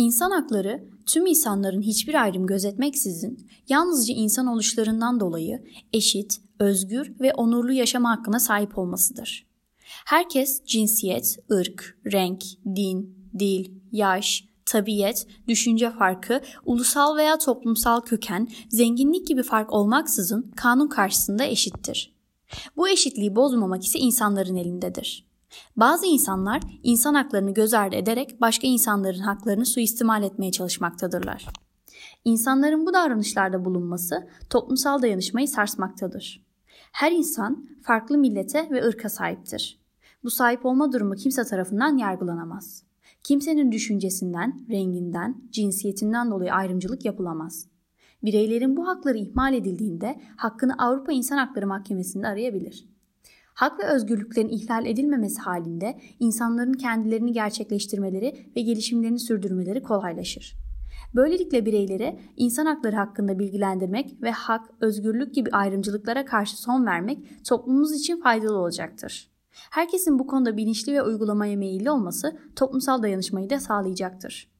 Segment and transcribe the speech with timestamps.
[0.00, 7.72] İnsan hakları tüm insanların hiçbir ayrım gözetmeksizin yalnızca insan oluşlarından dolayı eşit, özgür ve onurlu
[7.72, 9.46] yaşama hakkına sahip olmasıdır.
[10.06, 12.42] Herkes cinsiyet, ırk, renk,
[12.76, 20.88] din, dil, yaş, tabiyet, düşünce farkı, ulusal veya toplumsal köken, zenginlik gibi fark olmaksızın kanun
[20.88, 22.14] karşısında eşittir.
[22.76, 25.29] Bu eşitliği bozmamak ise insanların elindedir.
[25.76, 31.46] Bazı insanlar insan haklarını göz ardı ederek başka insanların haklarını suistimal etmeye çalışmaktadırlar.
[32.24, 36.44] İnsanların bu davranışlarda bulunması toplumsal dayanışmayı sarsmaktadır.
[36.92, 39.80] Her insan farklı millete ve ırka sahiptir.
[40.24, 42.82] Bu sahip olma durumu kimse tarafından yargılanamaz.
[43.22, 47.66] Kimsenin düşüncesinden, renginden, cinsiyetinden dolayı ayrımcılık yapılamaz.
[48.22, 52.88] Bireylerin bu hakları ihmal edildiğinde hakkını Avrupa İnsan Hakları Mahkemesi'nde arayabilir.
[53.60, 60.54] Hak ve özgürlüklerin ihlal edilmemesi halinde insanların kendilerini gerçekleştirmeleri ve gelişimlerini sürdürmeleri kolaylaşır.
[61.14, 67.92] Böylelikle bireyleri insan hakları hakkında bilgilendirmek ve hak, özgürlük gibi ayrımcılıklara karşı son vermek toplumumuz
[67.92, 69.30] için faydalı olacaktır.
[69.50, 74.50] Herkesin bu konuda bilinçli ve uygulamaya meyilli olması toplumsal dayanışmayı da sağlayacaktır.